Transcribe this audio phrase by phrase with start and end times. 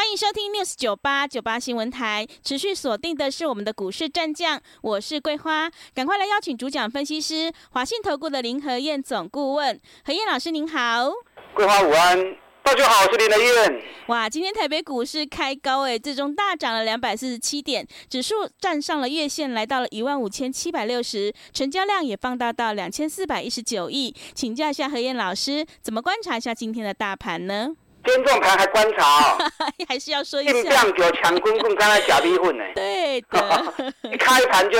[0.00, 11.10] 欢迎收听 News 九八九八新闻台，持续锁定的是我们的股市战将，我是桂花，赶快来邀请主讲分析师华信投顾的林和燕总顾问，何燕老师您好，
[11.52, 12.18] 桂花午安，
[12.62, 13.82] 大家好，我是林和燕。
[14.06, 27.76] 哇，今天台北股市开高诶，最终大涨了两百四十七点，指数站上了月线，来到了一万五千七百六十，成交量也放大到两千四百一十九亿，请教一下何燕老师，怎么观察一下今天的大盘呢？
[28.02, 29.38] 今天这种盘还观察哦，
[29.88, 30.52] 还是要说一下。
[30.52, 32.64] 硬仗就强滚滚，刚才假逼混呢。
[32.74, 33.74] 对的，
[34.10, 34.78] 一开盘就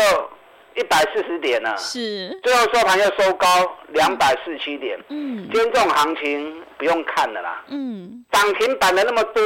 [0.74, 2.38] 一百四十点了，是。
[2.43, 3.46] 最后收盘又收高
[3.88, 4.98] 两百四十七点。
[5.10, 5.46] 嗯。
[5.52, 7.63] 今天这种行情不用看了啦。
[7.68, 8.24] 嗯。
[8.32, 9.45] 涨停板的那么多，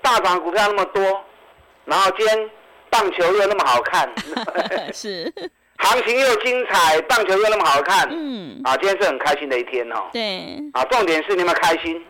[0.00, 1.02] 大涨股票那么多，
[1.84, 2.50] 然后今天
[2.90, 4.08] 棒球又那么好看。
[4.92, 5.32] 是。
[5.78, 8.08] 行情又精彩，棒球又那么好看。
[8.10, 8.60] 嗯。
[8.62, 10.08] 啊，今天是很开心的一天哦。
[10.12, 10.62] 对。
[10.72, 12.02] 啊，重点是你们开心。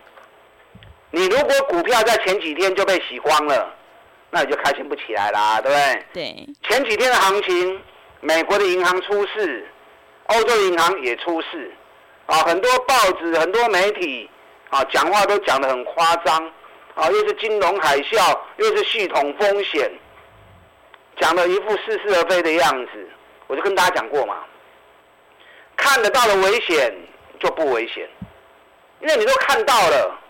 [1.11, 3.73] 你如果股票在前几天就被洗光了，
[4.31, 6.07] 那你就开心不起来啦，对不对？
[6.12, 6.49] 对。
[6.69, 7.81] 前几天的行情，
[8.21, 9.67] 美国的银行出事，
[10.27, 11.73] 欧洲银行也出事，
[12.27, 14.29] 啊，很多报纸、很多媒体
[14.69, 16.45] 啊，讲话都讲得很夸张，
[16.95, 19.91] 啊，又是金融海啸，又是系统风险，
[21.21, 23.09] 讲的一副似是而非的样子。
[23.47, 24.45] 我就跟大家讲过嘛，
[25.77, 26.93] 看得到的危险
[27.39, 28.07] 就不危险，
[29.01, 30.21] 因为你都看到了。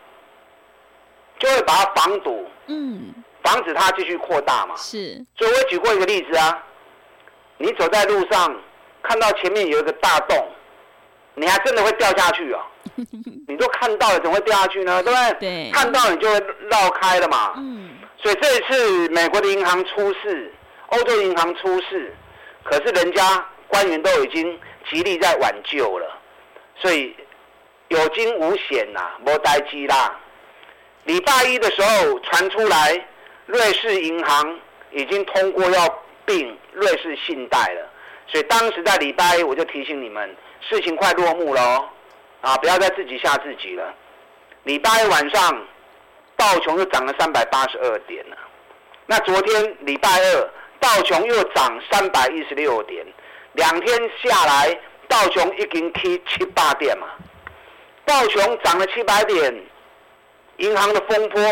[1.38, 4.74] 就会把它防堵，嗯，防止它继续扩大嘛。
[4.76, 5.24] 是。
[5.36, 6.62] 所以我举过一个例子啊，
[7.58, 8.54] 你走在路上，
[9.02, 10.48] 看到前面有一个大洞，
[11.34, 12.62] 你还真的会掉下去啊？
[13.48, 15.02] 你都看到了，怎么会掉下去呢？
[15.02, 15.32] 对不对？
[15.40, 15.70] 对。
[15.70, 16.38] 看到你就会
[16.70, 17.54] 绕开了嘛。
[17.56, 17.90] 嗯。
[18.18, 20.52] 所以这一次美国的银行出事，
[20.88, 22.14] 欧洲银行出事，
[22.64, 24.58] 可是人家官员都已经
[24.90, 26.06] 极力在挽救了，
[26.80, 27.14] 所以
[27.88, 30.18] 有惊无险呐，没代志啦。
[31.06, 33.00] 礼拜一的时候传出来，
[33.46, 34.58] 瑞士银行
[34.90, 37.88] 已经通过要并瑞士信贷了，
[38.26, 40.36] 所以当时在礼拜一我就提醒你们，
[40.68, 41.88] 事情快落幕了哦，
[42.40, 43.94] 啊，不要再自己吓自己了。
[44.64, 45.64] 礼拜一晚上，
[46.36, 48.36] 道琼又涨了三百八十二点了，
[49.06, 50.50] 那昨天礼拜二，
[50.80, 53.06] 道琼又涨三百一十六点，
[53.52, 57.06] 两天下来，道琼已经起七八点嘛，
[58.04, 59.54] 道琼涨了七百点。
[60.58, 61.42] 银行的风波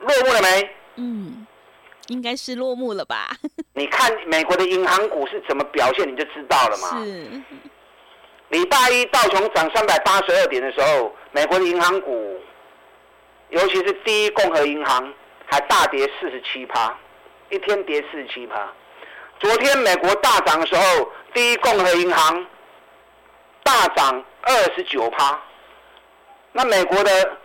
[0.00, 0.70] 落幕了没？
[0.96, 1.46] 嗯，
[2.08, 3.30] 应该是落幕了吧。
[3.74, 7.04] 你看美国的银行股是怎么表现，你就知道了嘛。
[7.04, 7.42] 是。
[8.50, 12.40] 礼拜一道琼涨三百八十二点的时候，美国的银行股，
[13.48, 15.12] 尤其是第一共和银行，
[15.46, 16.96] 还大跌四十七趴，
[17.50, 18.72] 一天跌四十七趴。
[19.40, 22.46] 昨天美国大涨的时候，第一共和银行
[23.64, 25.42] 大涨二十九趴。
[26.52, 27.38] 那美国的。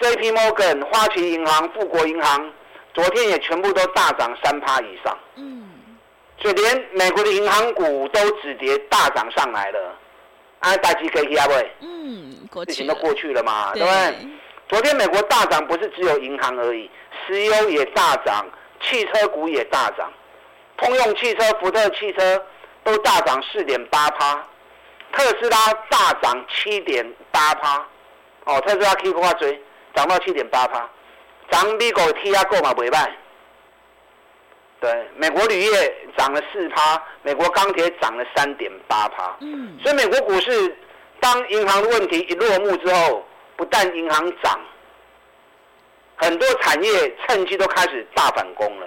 [0.00, 0.32] J.P.
[0.32, 2.50] Morgan、花旗银行、富国银行，
[2.94, 5.16] 昨天也全部都大涨三趴以上。
[5.36, 5.68] 嗯，
[6.38, 9.94] 所以连美国的银行股都止跌大涨上来了。
[10.60, 11.52] 啊，大家可以听不？
[11.80, 14.28] 嗯，事情都过去了嘛，对，不对？
[14.70, 16.90] 昨天美国大涨不是只有银行而已，
[17.26, 18.46] 石油也大涨，
[18.80, 20.10] 汽车股也大涨，
[20.78, 22.42] 通用汽车、福特汽车
[22.84, 24.46] 都大涨四点八趴，
[25.12, 27.86] 特斯拉大涨七点八趴。
[28.44, 29.62] 哦，特斯拉 K 股追。
[29.94, 30.88] 涨到七点八趴，
[31.50, 33.12] 涨美国 T R 购嘛不败。
[34.80, 39.36] 对，美国铝业涨了四趴，美国钢铁涨了三点八趴。
[39.40, 40.76] 嗯，所以美国股市
[41.20, 43.22] 当银行的问题一落幕之后，
[43.56, 44.58] 不但银行涨，
[46.16, 48.86] 很多产业趁机都开始大反攻了。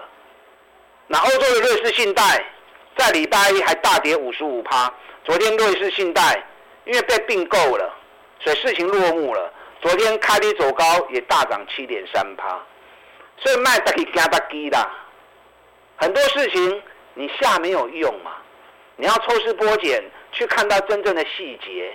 [1.05, 2.43] 那欧洲的瑞士信贷
[2.97, 4.91] 在礼拜一还大跌五十五趴，
[5.23, 6.44] 昨天瑞士信贷
[6.85, 7.94] 因为被并购了，
[8.39, 9.53] 所以事情落幕了。
[9.83, 12.57] 昨天开低走高，也大涨七点三趴，
[13.38, 14.89] 所以卖得起加得低啦。
[15.97, 16.81] 很多事情
[17.15, 18.31] 你下没有用嘛，
[18.95, 20.01] 你要抽丝剥茧
[20.31, 21.94] 去看到真正的细节。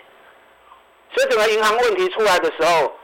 [1.14, 2.94] 所以整个银行问题出来的时候，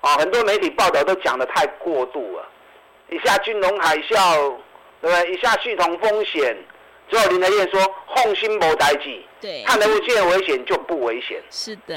[0.00, 2.44] 啊，很多媒体报道都讲的太过度了，
[3.10, 4.56] 一下金融海啸，
[5.00, 5.32] 对不对？
[5.32, 6.56] 一下系统风险，
[7.08, 7.80] 最后林德燕说
[8.16, 11.40] 放心无代志，对，看得见危险就不危险。
[11.50, 11.94] 是的。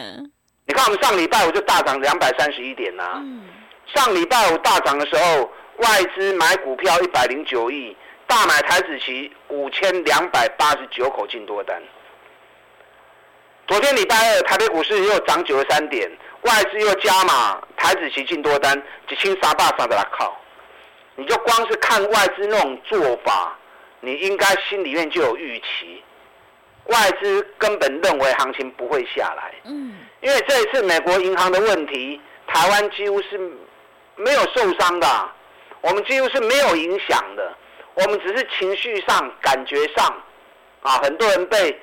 [0.68, 3.14] 你看，我们上礼拜五就大涨两百三十一点呐、啊。
[3.24, 3.48] 嗯、
[3.96, 7.96] 上礼拜五大涨的时候，外资买股票一百零九亿，
[8.28, 11.82] 大买台子期五千两百八十九口进多单，
[13.66, 16.12] 昨天礼拜二，台北股市又涨九十三点，
[16.42, 18.78] 外资又加码，台子期进多单
[19.08, 20.38] 一千三百三的来靠。
[21.16, 23.58] 你就光是看外资那种做法，
[24.02, 26.04] 你应该心里面就有预期，
[26.88, 29.54] 外资根本认为行情不会下来。
[29.64, 33.38] 嗯，因为这一次美国银行的问题，台湾几乎是
[34.16, 35.30] 没有受伤的，
[35.82, 37.56] 我们几乎是没有影响的，
[37.94, 40.06] 我们只是情绪上、感觉上，
[40.82, 41.80] 啊，很多人被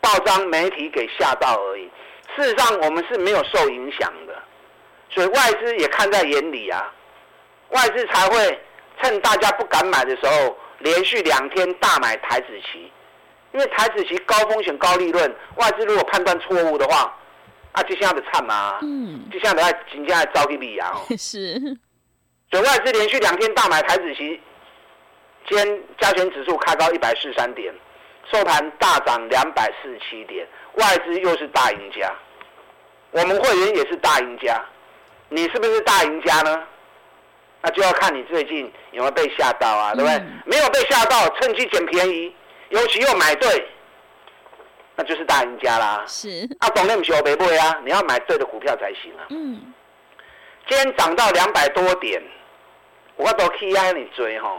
[0.00, 1.90] 报章媒体给吓到而已。
[2.36, 4.34] 事实上，我们是没有受影响的，
[5.10, 6.92] 所以外资也看在眼里啊。
[7.70, 8.60] 外资才会
[9.00, 12.92] 趁大家不敢买的时候，连续两天大买台指期，
[13.52, 17.14] 因为台指期高风险高利润，外资如果判断错误的话，
[17.72, 21.58] 啊，接下来的惨嘛，嗯，接下来要紧接着遭一笔啊， 是，
[22.50, 24.40] 所以外资连续两天大买台子期，
[25.48, 27.72] 今天加权指数开高一百四十三点，
[28.30, 32.12] 收盘大涨两百四十七点，外资又是大赢家，
[33.12, 34.62] 我们会员也是大赢家，
[35.30, 36.62] 你是不是大赢家呢？
[37.64, 40.18] 那就要看你最近有没有被吓到啊，对不对？
[40.18, 42.34] 嗯、没有被吓到，趁机捡便宜，
[42.70, 43.68] 尤其又买对，
[44.96, 46.04] 那就是大赢家啦。
[46.06, 46.48] 是。
[46.60, 49.26] 啊，懂那么小别不会啊，你要买对的股票才行啊。
[49.30, 49.72] 嗯。
[50.68, 52.22] 今天涨到两百多点，
[53.16, 54.50] 我都可以让你追哈。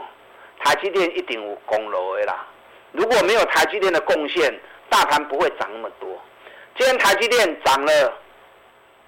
[0.62, 2.46] 台积电一定有功劳的啦。
[2.92, 4.52] 如果没有台积电的贡献，
[4.88, 6.20] 大盘不会涨那么多。
[6.76, 8.12] 今天台积电涨了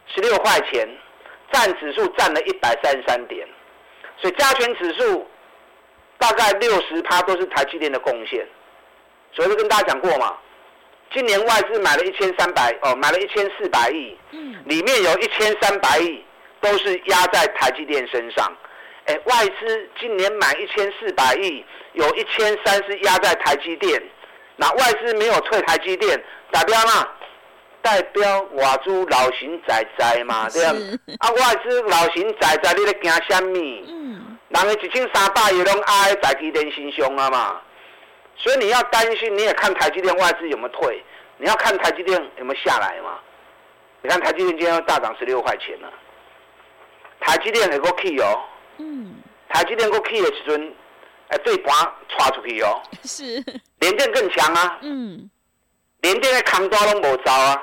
[0.06, 0.88] 十六块钱，
[1.52, 3.46] 占指数占了一百三十三点。
[4.18, 5.28] 所以加权指数
[6.18, 8.46] 大概六十趴都是台积电的贡献，
[9.32, 10.36] 所以就跟大家讲过嘛，
[11.12, 14.16] 今年外资买了一千三百哦，买了一千四百亿，
[14.64, 16.22] 里面有一千三百亿
[16.60, 18.52] 都是压在台积电身上。
[19.06, 24.02] 哎，外资今年买一千四百亿，有一千三是压在台积电，
[24.56, 27.08] 那外资没有退台积电，代表嘛？
[27.82, 30.74] 代表外资老神在在嘛，对啊，
[31.20, 33.52] 啊外资老神在在，你咧惊什么？
[34.48, 37.60] 人的一千三百亿拢压在台积电身上啊嘛，
[38.36, 41.02] 所以你要担心，你也看台积电外资有没有退，
[41.38, 43.18] 你要看台积电有没有下来嘛。
[44.02, 45.92] 你看台积电今天要大涨十六块钱了，
[47.20, 48.44] 台积电还够起哦，
[48.78, 49.16] 嗯，
[49.48, 50.74] 台积电够起的时阵，
[51.28, 51.74] 哎，对盘
[52.08, 53.24] 刷出去哦，是，
[53.80, 55.28] 联电更强啊，嗯，
[56.02, 57.62] 联电的空单拢无走啊，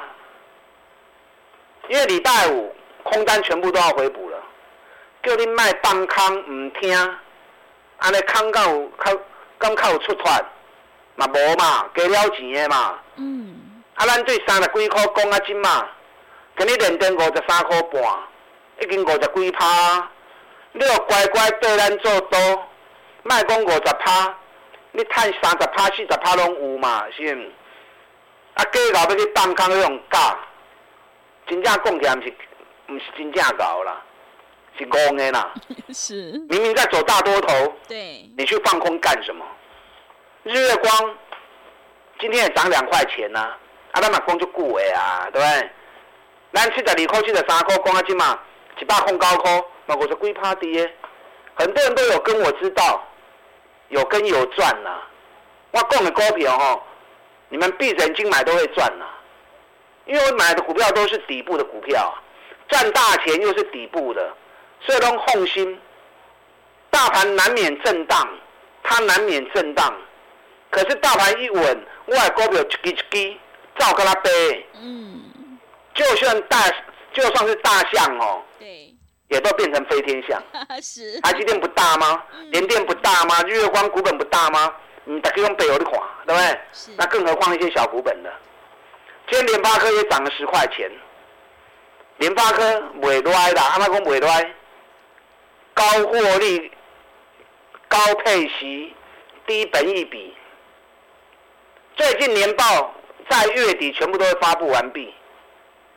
[1.88, 4.38] 因为礼拜五空单全部都要回补了。
[5.22, 6.94] 叫你卖放空唔听，
[8.00, 9.22] 安尼空够有较
[9.58, 10.30] 刚较有出脱，
[11.16, 13.00] 嘛无嘛，加了钱的嘛。
[13.18, 13.56] 嗯。
[13.96, 15.88] 啊，咱对三十几块讲啊，真嘛，
[16.58, 18.02] 今日连电五十三块半，
[18.82, 20.10] 已经五十几趴。
[20.72, 22.40] 你要乖乖对咱做多，
[23.22, 24.36] 卖讲五十趴，
[24.92, 27.52] 你趁三十趴、四十趴拢有嘛，是毋？
[28.56, 30.38] 啊，计较要去放空用假，
[31.48, 32.34] 真正讲起来，毋是
[32.90, 34.02] 毋是真正搞啦。
[34.76, 35.54] 是戆的啦，
[35.94, 36.16] 是
[36.50, 39.46] 明明在走大多头，对，你去放空干什么？
[40.44, 41.16] 日月光
[42.20, 43.40] 今天也涨两块钱呐，
[43.94, 45.70] 啊，咱嘛讲就贵的啊，对不对？
[46.52, 48.38] 咱七十二块、七十三块，讲啊，今嘛
[48.78, 50.94] 一百空高块，那我是贵趴跌。
[51.56, 53.02] 很多人都有跟我知道，
[53.88, 55.00] 有跟有赚呐。
[55.72, 56.82] 我讲的股票哦，
[57.48, 59.06] 你们闭着眼睛买都会赚呐，
[60.06, 62.14] 因为我买的股票都是底部的股票，
[62.68, 64.30] 赚大钱又是底部的。
[64.82, 65.80] 所以拢放心，
[66.90, 68.28] 大盘难免震荡，
[68.84, 69.94] 它难免震荡。
[70.74, 73.38] 可是大盘一稳，我的股票一支一支
[73.78, 74.66] 照跟他背。
[74.82, 75.22] 嗯。
[75.94, 76.58] 就算大，
[77.14, 78.42] 就算是大象哦。
[78.60, 78.92] 对。
[79.28, 80.42] 也都变成飞天象。
[80.82, 81.22] 是。
[81.22, 82.24] 台积电不大吗？
[82.50, 83.44] 联电不大吗？
[83.48, 84.74] 日月光股本不大吗？
[85.06, 86.60] 嗯，大家用背有的话，对不对？
[86.72, 86.92] 是。
[86.98, 88.34] 那更何况一些小股本的，
[89.30, 90.90] 今天联发科也涨了十块钱。
[92.18, 92.64] 联发科
[93.00, 94.52] 袂赖啦，阿妈讲袂赖。
[95.76, 96.72] 高获利、
[97.88, 98.96] 高配息、
[99.46, 100.36] 低本益比，
[101.96, 102.94] 最近年报
[103.30, 105.14] 在月底全部都会发布完毕。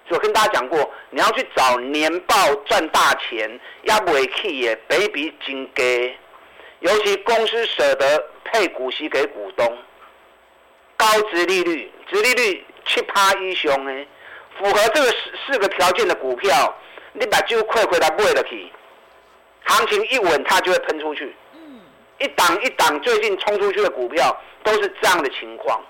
[0.09, 2.37] 我跟大家讲过，你要去找年报
[2.67, 6.15] 赚大钱，要不起也本益比真低，
[6.81, 9.77] 尤其公司舍得配股息给股东，
[10.97, 14.07] 高殖利率、殖利率七趴以上呢，
[14.59, 16.77] 符合这个四四个条件的股票，
[17.15, 18.71] 你把就亏回来买得起。
[19.65, 21.35] 行情一稳，它就会喷出去。
[22.19, 25.81] 一档一档最近冲出去的股票都是这样的情况。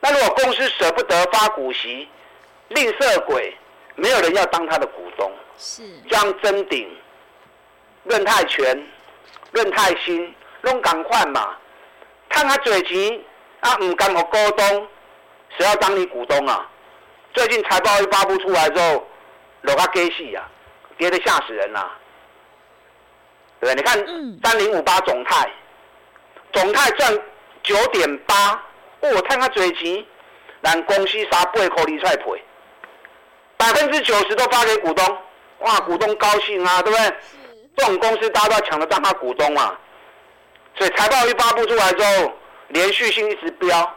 [0.00, 2.08] 那如果公司舍不得发股息，
[2.68, 3.56] 吝啬鬼，
[3.94, 5.32] 没有人要当他的股东。
[5.56, 5.82] 是。
[6.10, 6.88] 像臻鼎、
[8.04, 8.86] 润泰全、
[9.52, 11.56] 润泰新，拢赶快嘛。
[12.28, 13.24] 看他嘴急
[13.60, 14.88] 啊，唔敢和股东，
[15.56, 16.68] 谁要当你股东啊？
[17.34, 19.06] 最近财报一发布出来之后，
[19.62, 20.50] 楼价跌死啊，
[20.98, 21.92] 跌得吓死人了，
[23.62, 23.74] 对不对？
[23.76, 23.96] 你看
[24.42, 25.48] 三零五八总泰，
[26.52, 27.18] 总泰赚
[27.62, 28.52] 九点八，
[29.00, 30.04] 哦，我看他最近，
[30.60, 32.42] 让公司杀八块离出来赔，
[33.56, 35.18] 百分之九十都发给股东，
[35.60, 37.06] 哇，股东高兴啊，对不对？
[37.06, 37.14] 是。
[37.74, 39.78] 这种公司大家都要抢着当他股东啊，
[40.76, 42.32] 所以财报一发布出来之后，
[42.68, 43.96] 连续性一直飙，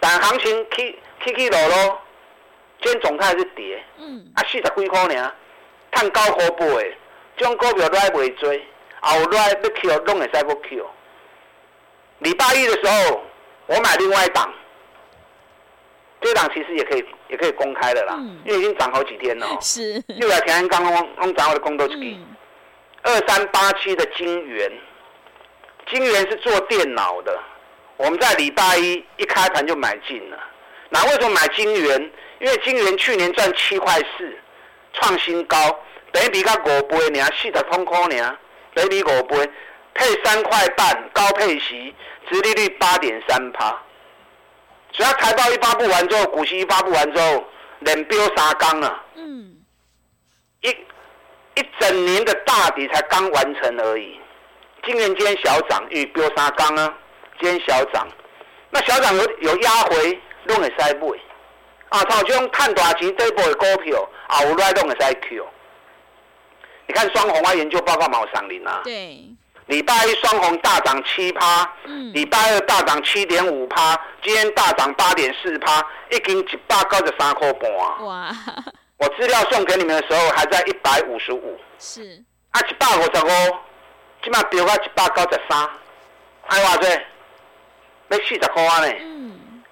[0.00, 1.98] 但行情起起起落落，
[2.82, 5.32] 今天总泰是跌，嗯，啊四十几块呢，
[5.92, 7.03] 赚九块八的，这
[7.36, 8.62] 种股票都还未追，
[9.00, 10.86] 后来要 Q 拢会使不 Q。
[12.20, 13.22] 礼拜一的时候，
[13.66, 14.52] 我买另外一档，
[16.20, 19.46] 这档其实也可以也可以公开的啦，嗯、因为已经涨好几天了。
[19.60, 20.02] 是。
[20.08, 22.16] 又来田安刚刚刚涨我的公都去。
[23.02, 24.72] 二三八七的晶圆，
[25.90, 27.38] 晶圆是做电脑的，
[27.98, 30.38] 我们在礼拜一一开盘就买进了。
[30.88, 32.10] 那为什么买晶圆？
[32.38, 34.34] 因为晶圆去年赚七块四，
[34.94, 35.56] 创新高，
[36.14, 38.22] 等比较五倍，你四十通空你
[38.72, 39.50] 等比五倍，
[39.94, 41.92] 配三块半高配息，
[42.30, 43.76] 殖利率八点三趴。
[44.92, 47.44] 只要财报一发布完之后，股息一发布完之后，
[47.80, 49.04] 连飙三缸啊。
[49.16, 49.56] 嗯。
[50.60, 54.20] 一一整年的大底才刚完成而已。
[54.86, 56.94] 今年今天小涨，因为飙三缸啊，
[57.40, 58.06] 今天小涨。
[58.70, 61.08] 那小涨有有压回，拢会使买。
[61.88, 65.44] 啊，像这种赚大钱这一波的股票，后来拢会使 Q。
[66.86, 68.80] 你看双红啊，研究报告毛上林啊。
[68.84, 69.24] 对。
[69.66, 71.66] 礼拜一双红大涨七趴，
[72.12, 77.72] 礼拜二大涨七点五趴，今天大涨八点四趴，一斤一百九十三块半。
[77.72, 78.28] 哇！
[78.98, 81.58] 我资料送给你们的时候还在一百五十五。
[81.78, 82.22] 是。
[82.50, 83.56] 啊，一百五十五，
[84.22, 85.66] 今嘛飙到一百九十三，
[86.42, 86.88] 还偌济？
[88.10, 88.94] 要四十块呢。
[89.00, 89.62] 嗯。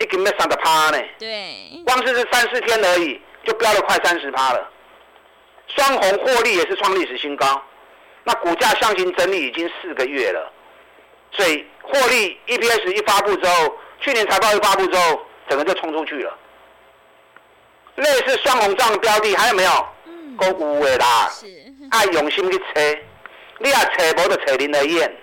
[0.00, 0.98] 已经要三十趴呢。
[1.18, 1.82] 对。
[1.84, 4.70] 光是这三四天而已，就飙了快三十趴了。
[5.68, 7.62] 双红获利也是创历史新高。
[8.24, 10.52] 那股价箱型整理已经四个月了，
[11.32, 16.38] 所以获利 EPS 一发布之后，去年财报一发布之后，整个就冲出去了。
[17.96, 19.88] 类似双红这样的标的还有没有？
[20.06, 21.28] 嗯，够有的啦。
[21.30, 21.46] 是。
[21.90, 22.98] 爱用心去猜，
[23.58, 25.14] 你要猜无就猜林的燕。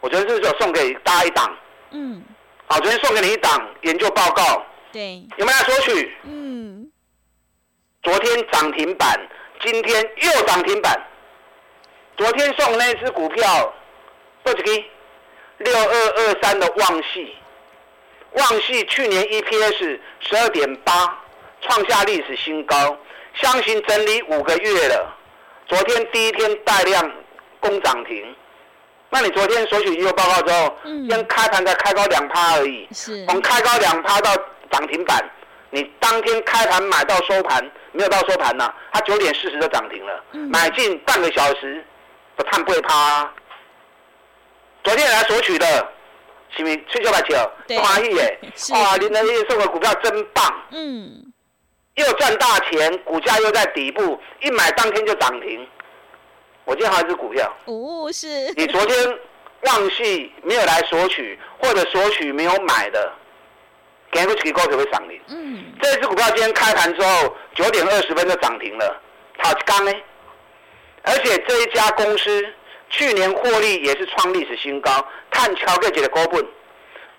[0.00, 1.56] 我昨天是说送给大家一档。
[1.90, 2.22] 嗯。
[2.68, 4.64] 好，昨天送给你一档研究报告。
[4.92, 5.20] 对。
[5.36, 6.16] 有没有来索取？
[6.22, 6.90] 嗯。
[8.04, 9.20] 昨天涨停板，
[9.60, 11.00] 今天又涨停板。
[12.16, 13.74] 昨天送那支股票，
[14.42, 14.84] 多少个？
[15.58, 17.34] 六二二三的旺系，
[18.32, 21.18] 旺系去年 EPS 十二点八，
[21.62, 22.94] 创下历史新高，
[23.32, 25.16] 相信整理五个月了。
[25.66, 27.10] 昨天第一天带量
[27.58, 28.36] 攻涨停，
[29.08, 30.76] 那你昨天索取研究报告之后，
[31.08, 34.30] 先、嗯、开盘才开高两趴而已，是从开高两趴到
[34.70, 35.24] 涨停板，
[35.70, 41.84] 你当天开盘买到收盘，没有到收盘呢，它九点四十就涨停了，嗯、买进半个小时。
[42.36, 43.34] 不探不会趴、啊，
[44.84, 45.66] 昨天来索取的，
[46.54, 47.34] 是不是七九八九？
[47.80, 48.38] 欢喜耶！
[48.74, 51.32] 哇，林和彦送的股票真棒，嗯，
[51.94, 55.66] 又赚大钱，股价又在底部，一买当天就涨停。
[56.66, 58.52] 我今天还有一只股票，哦，是。
[58.52, 59.18] 你昨天
[59.62, 63.12] 忘记没有来索取，或者索取没有买的，
[64.10, 65.20] 给不起股票会涨停。
[65.28, 69.00] 嗯，这只股票今天开盘之后九点二十分就涨停了，
[69.38, 69.92] 好刚呢。
[71.02, 72.46] 而且这一家公司
[72.90, 74.90] 去年获利也是创历史新高，
[75.30, 76.44] 碳桥个几的高本，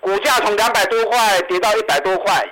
[0.00, 2.46] 股价从两百多块跌到一百多块，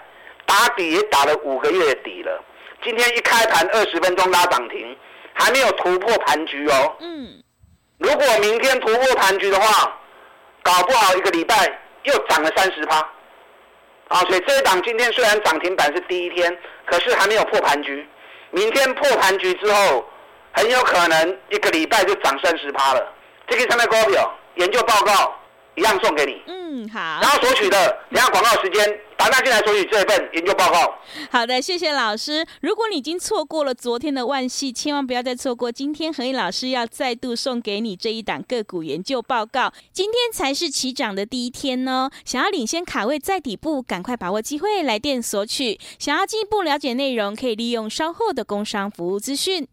[0.47, 2.43] 打底也打了五个月底了。
[2.83, 4.97] 今天一开盘二十分钟拉涨停，
[5.33, 6.97] 还没有突破盘局哦。
[7.01, 7.43] 嗯。
[7.99, 9.99] 如果明天突破盘局的话，
[10.63, 11.55] 搞不好一个礼拜
[12.05, 13.07] 又涨了三十趴。
[14.09, 18.07] 啊，所以这一档今天虽然涨停板是第一天，可是还没有破盘局。
[18.51, 20.09] 明天破盘局之后。
[20.59, 23.13] 很有可能一个礼拜就涨三十趴了。
[23.47, 25.39] 这个上面高表研究报告
[25.77, 26.43] 一样送给你。
[26.47, 26.99] 嗯，好。
[27.21, 28.85] 然后索取的，等下广告时间，
[29.17, 30.95] 打电进来索取这一份研究报告。
[31.31, 32.45] 好的，谢谢老师。
[32.61, 39.73] 如果你已经错过了昨天的万系，千万不要再错过今天何毅老师要再度送给你这一档个股研究报告。
[39.93, 45.79] 今天才是起涨的第一天哦，想要领先卡位在底部，赶快把握机会来电索取。
[45.99, 49.67] 想要进一步了解内容，可以利用稍后的工商服务资讯。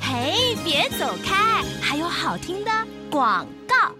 [0.00, 1.62] 嘿，别走开！
[1.80, 2.70] 还有好听的
[3.10, 3.92] 广告。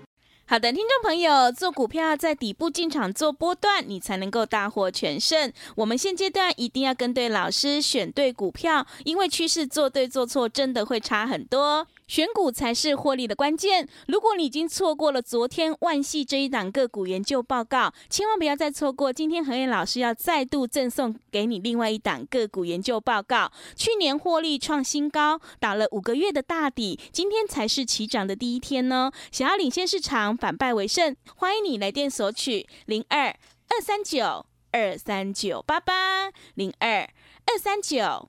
[0.51, 5.53] 好的，听众朋友，做股票在底部进场做波段，你才能够大获全胜。
[5.77, 11.87] 我们现阶段一定要跟对老师，选对股票，因为趋势做对做错真的会差很多。
[12.11, 13.89] 选股才是获利的关键。
[14.09, 19.13] 如果你已经错过了昨天万系这一档个股研究报告，千万不要再错过。
[19.13, 23.53] 今天何燕老师要再度赠送给你另外一档个股研究报告。
[23.77, 29.13] 去年获利创新高，打了五个月的大底，今天才是起涨的第一天呢。
[29.31, 33.29] 想要领先市场，反败为胜，欢迎你来电索取零二
[33.69, 37.09] 二三九二三九八八零二
[37.47, 38.29] 二三九。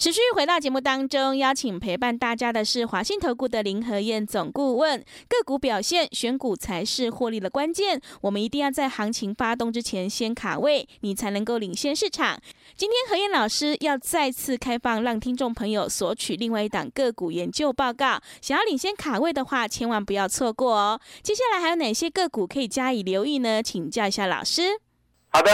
[0.00, 4.98] 持续回到节目当中，邀请陪伴大家的是华信投顾的林和燕总顾问。
[5.28, 8.00] 个股表现，选股才是获利的关键。
[8.22, 12.40] 我们一定要在行情发动之前先卡位，你才能够领先市场。
[12.74, 18.18] 今天和燕老师要再次开放，让听众朋友索取另外一档个股研究报告。
[18.40, 20.98] 想要领先卡位的话，千万不要错过哦。
[21.22, 23.62] 接下来还有哪些个股可以加以留意呢？
[23.62, 24.80] 请教一下老师。
[25.28, 25.50] 好的，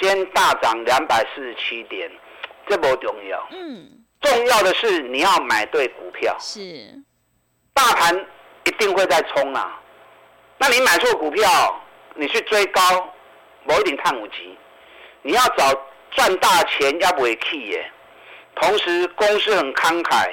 [0.00, 2.10] 今天大涨两百四十七点。
[2.68, 3.88] 这不重要，嗯，
[4.20, 6.36] 重要的是你要买对股票。
[6.40, 6.60] 是，
[7.72, 8.26] 大盘
[8.64, 9.80] 一定会在冲啊，
[10.58, 11.80] 那你买错股票，
[12.14, 12.82] 你去追高，
[13.64, 14.56] 某一点碳五级，
[15.22, 15.72] 你要找
[16.12, 17.90] 赚大钱要不会去耶。
[18.54, 20.30] 同时公司很慷慨，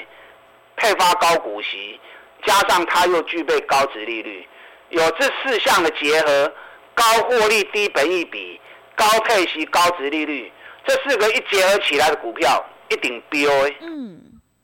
[0.77, 1.99] 配发高股息，
[2.45, 4.47] 加上它又具备高值利率，
[4.89, 6.53] 有这四项的结合，
[6.93, 8.61] 高获利、低本益比、
[8.95, 10.51] 高配息、高值利率。
[10.85, 13.51] 这四个一结合起来的股票一顶飙。
[13.81, 14.19] 嗯，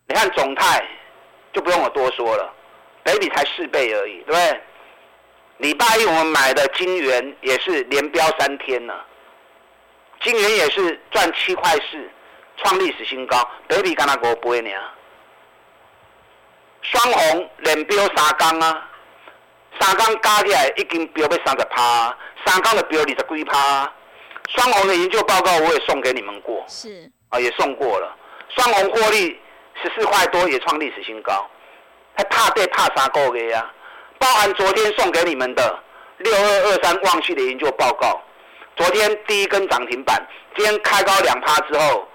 [0.08, 0.86] 你看总泰
[1.54, 2.54] 就不用我多说了，
[3.04, 4.62] 北比才四倍而已，对不对？
[5.58, 9.06] 礼拜一我们买的金元也是连飙三天了，
[10.22, 12.10] 金元也是赚七块四，
[12.58, 14.70] 创历史新高，北比刚才给我播呢。
[16.84, 18.88] 双红连标三缸啊，
[19.80, 23.92] 三缸加起来已经标要三十趴，三缸的标二十几趴。
[24.48, 28.16] 双红的研究报告我也送给你们过，是啊，也送过了。
[28.56, 29.38] 双红获利
[29.82, 31.46] 十四块多，也创历史新高，
[32.16, 33.70] 还怕对怕啥够的呀？
[34.18, 35.78] 包含昨天送给你们的
[36.20, 38.22] 六二二三旺旭的研究报告，
[38.78, 42.08] 昨天第一根涨停板，今天开高两趴之后，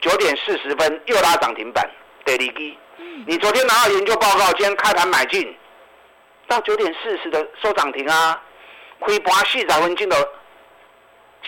[0.00, 1.88] 九点四十分又拉涨停板，
[2.24, 2.76] 得利基。
[3.26, 5.54] 你昨天拿到研究报告，今天开盘买进，
[6.48, 8.42] 到九点四十的收涨停啊，
[9.00, 10.16] 开盘四十分进的。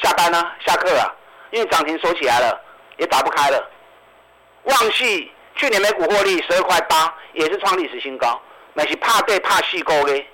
[0.02, 1.12] 下班呢、下课啊？
[1.50, 2.60] 因为涨停锁起来了，
[2.98, 3.70] 也打不开了。
[4.64, 8.40] 旺矽去年每股获利十二块八，也是创历史新高。
[8.74, 10.26] 那是怕对怕细沟的。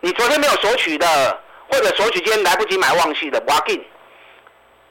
[0.00, 3.84] 你昨天没有索取的，或者索取今天来不及买旺矽的，挖进。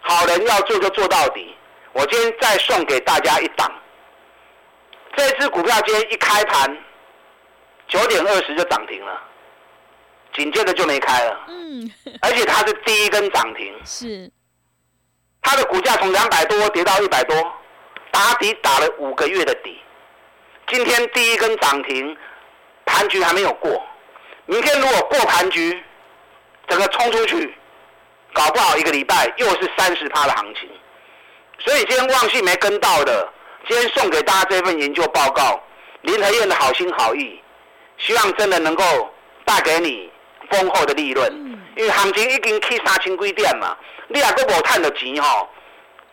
[0.02, 1.56] 好人要做就做到底。
[1.94, 3.72] 我今天再送给大家一档。
[5.16, 6.78] 这支股票今天一开盘，
[7.88, 9.22] 九点二十就涨停了。
[10.36, 11.92] 紧接着就没开了，嗯，
[12.22, 14.32] 而且它是第一根涨停，是，
[15.42, 17.36] 它的股价从两百多跌到一百多，
[18.12, 19.80] 打底打了五个月的底，
[20.68, 22.18] 今天第一根涨停，
[22.86, 23.80] 盘局还没有过，
[24.48, 25.84] 明天如果过盘局，
[26.68, 27.56] 整个冲出去，
[28.34, 30.68] 搞不好一个礼拜又是三十趴的行情，
[31.60, 33.32] 所以今天旺矽没跟到的，
[33.68, 35.62] 今天送给大家这份研究报告，
[36.02, 37.40] 林和燕的好心好意，
[38.00, 39.14] 希望真的能够
[39.46, 40.12] 带给你。
[40.50, 41.32] 丰厚的利润，
[41.76, 43.76] 因为行情已经去三千几点嘛，
[44.08, 45.50] 你还阁无赚到钱吼，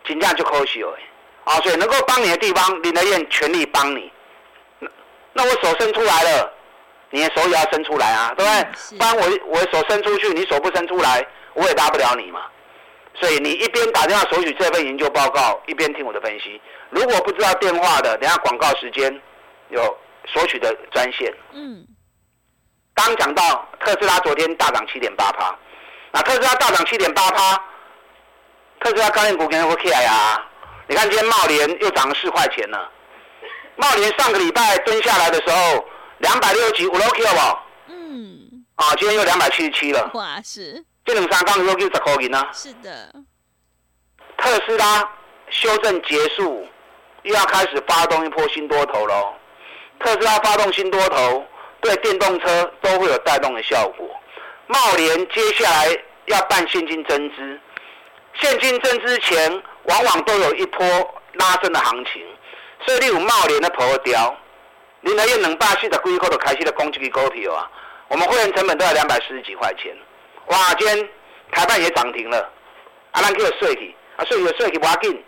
[0.05, 0.99] 真正就可惜了。
[1.45, 4.13] 啊，所以能够帮你的地方，林德燕全力帮你。
[5.33, 6.53] 那我手伸出来了，
[7.11, 8.99] 你的手也要伸出来啊，对不对？
[8.99, 12.43] 不然我我手伸出去，你手不伸出来，我也搭不了你嘛。
[13.15, 16.61] 所以你一边打电话索取这份研究报告，一边听我的分析。
[16.91, 19.21] 如果不知道电话的，等下广告时间
[19.71, 21.35] 有索取的专线。
[21.53, 21.85] 嗯。
[23.07, 25.55] 刚讲到特斯拉昨天大涨七点八趴，
[26.13, 27.57] 那特斯拉大涨七点八趴，
[28.81, 30.47] 特斯拉概念股跟会起来呀？
[30.87, 32.91] 你看今天茂联又涨了四块钱了，
[33.77, 35.85] 茂联上个礼拜蹲下来的时候
[36.19, 37.93] 两百六十几五六 K 了不？
[37.93, 40.11] 嗯，啊，今天又两百七十七了。
[40.15, 40.85] 哇，是。
[41.05, 42.47] 这两三刚又给十块钱呢。
[42.53, 43.15] 是的。
[44.37, 45.09] 特斯拉
[45.49, 46.69] 修正结束，
[47.23, 49.35] 又要开始发动一波新多头喽。
[50.01, 51.47] 特斯拉发动新多头。
[51.81, 54.09] 对电动车都会有带动的效果。
[54.67, 57.61] 贸联接下来要办现金增资，
[58.35, 60.87] 现金增资前往往都有一波
[61.33, 62.23] 拉升的行情，
[62.87, 64.37] 所以你有贸联的跑调，
[65.01, 67.71] 你那用两百四十几块都开始的攻击股票啊！
[68.09, 69.97] 我们会员成本都要两百四十几块钱，
[70.47, 70.75] 哇！
[70.79, 71.09] 今天
[71.51, 72.39] 台半也涨停了，
[73.13, 75.25] 啊，咱去个税去，啊，税个税去不要紧，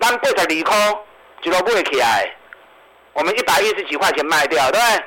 [0.00, 0.98] 咱八十二块
[1.40, 2.34] 就都买起来，
[3.14, 5.04] 我们一百一十几块钱卖掉，对不对？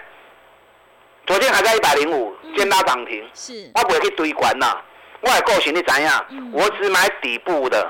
[1.30, 3.24] 昨天还在一百零五，今天拉涨停。
[3.36, 4.76] 是，我不会去堆管呐。
[5.22, 6.26] 我的个性你怎样？
[6.30, 7.88] 嗯、我只买底部的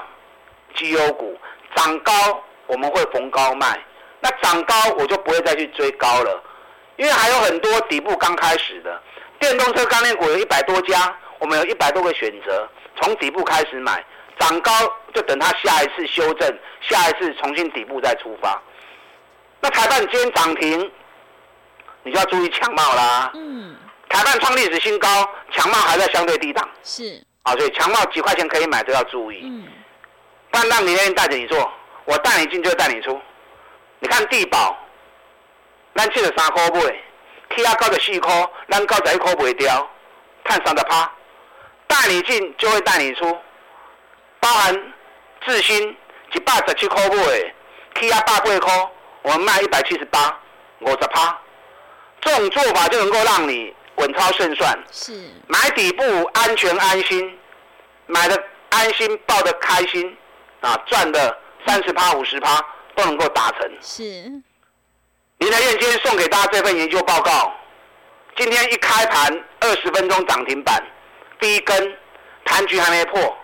[0.75, 1.39] 绩优股，
[1.73, 2.12] 涨高
[2.67, 3.80] 我们会逢高卖。
[4.19, 6.43] 那涨高我就不会再去追高了，
[6.97, 9.02] 因为还有很多底部刚开始的
[9.39, 12.67] 电动车概念股有一百多家，我们有一百多个选择，
[13.02, 14.04] 从底部开始买，
[14.38, 14.69] 涨高
[15.13, 18.62] 就等它下一次修正，下一次重新底部再出发。
[19.62, 20.91] 那台半今天涨停。
[22.10, 23.32] 你就要注意强茂啦。
[23.36, 23.76] 嗯。
[24.10, 25.08] 台半创历史新高，
[25.52, 26.67] 强茂还在相对低档。
[26.84, 27.24] 是。
[27.43, 29.41] 啊，所以强茂几块钱可以买都要注意。
[29.43, 29.67] 嗯。
[30.50, 31.72] 不然让你那天带着你做，
[32.06, 33.22] 我带你进就带你出。
[34.00, 34.76] 你看地保，
[35.93, 36.82] 咱七十三块买，
[37.56, 39.88] 起啊九十四块，咱九十一块卖掉，
[40.45, 41.12] 赚三十趴。
[41.86, 43.38] 带你进就会带你出，
[44.39, 44.93] 包含
[45.41, 45.95] 智新
[46.34, 47.54] 一百十七块买，
[48.02, 48.89] 起啊八八块，
[49.22, 50.36] 我们卖一百七十八，
[50.80, 51.38] 五十趴。
[52.21, 55.13] 这种做法就能够让你稳操胜算，是
[55.47, 56.03] 买底部
[56.34, 57.38] 安全安心，
[58.08, 60.17] 买的安心，抱的开心，
[60.62, 62.63] 啊，赚的三十趴五十趴
[62.95, 63.71] 都能够达成。
[63.82, 67.53] 是，林台燕今天送给大家这份研究报告，
[68.36, 70.82] 今天一开盘二十分钟涨停板，
[71.39, 71.97] 第一根
[72.45, 73.38] 盘局还没破，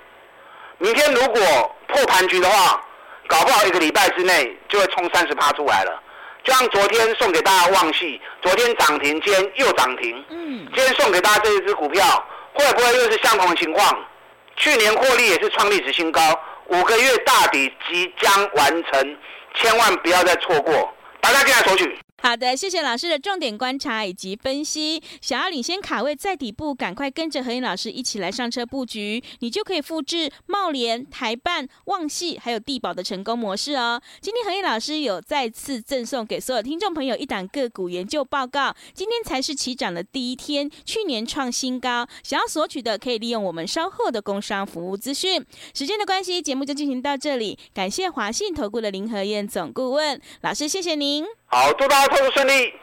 [0.77, 2.81] 明天如果破盘局的话，
[3.27, 6.01] 搞不好一个礼拜之内就会冲三十趴出来了。
[6.45, 10.23] 就像昨天送给大家旺系，昨天涨停，今天又涨停。
[10.29, 14.05] 嗯，今天送给大家这一只股票，会不会又是相同的情况？
[14.55, 16.21] 去年获利也是创历史新高，
[16.67, 19.17] 五个月大底即将完成，
[19.55, 21.97] 千万不要再错过，大家进来索取。
[22.17, 25.03] 好的，谢谢老师的重点观察以及分析。
[25.21, 34.01] 想要领先卡位在底部，赶快跟着和彦老师一起来上车布局，你就可以复制茂联、台办、旺系还有地保的成功模式哦。
[34.21, 38.75] 今天和彦老师有再次赠送给所有听众朋友一档个股研究报告。
[38.93, 45.45] 今天才是起涨的第一天，去年创新高，想要索取的可以利用我们稍后的工商服务资讯。
[45.75, 47.59] 时间的关系，节目就进行到这里。
[47.73, 51.25] 感谢华信投顾的林和燕总顾问老师，谢谢您。
[51.57, 52.73] 好，祝大家购物顺利。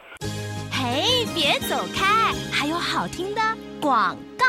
[0.73, 3.43] 嘿，别走开，还有好听的
[3.79, 4.47] 广告。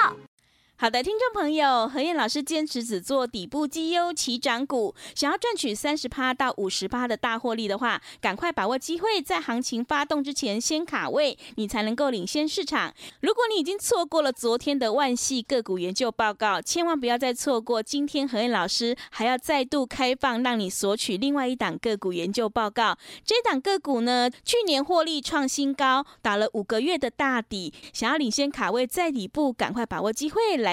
[0.84, 12.94] 好的，听众朋友，何燕老师坚持只做底部绩优起涨股，想要赚取三十趴到五十趴的大获利的话，赶快把握机会，在行情发动之前先卡位，你才能够领先市场。
[13.22, 22.98] 如果你已经错过了昨天的万系个股研究报告，千万不要再错过今天何燕老师还要再度开放，让你索取另外一档个股研究报告。
[23.24, 30.73] 这档个股呢，去年获利创新高，打了五个月的大底，想要领先卡位在底部，赶快把握机会来。